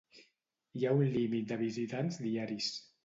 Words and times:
Hi 0.79 0.85
ha 0.87 0.93
un 1.01 1.05
límit 1.17 1.51
de 1.53 1.59
visitants 1.63 2.21
diaris. 2.29 2.73